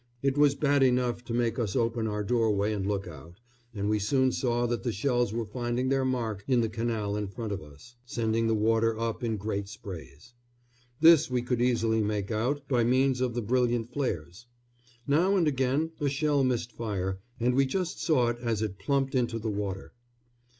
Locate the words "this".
11.01-11.29